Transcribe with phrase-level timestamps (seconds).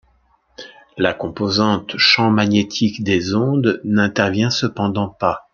[0.97, 5.45] La composante champ magnétique des ondes n'intervient cependant pas.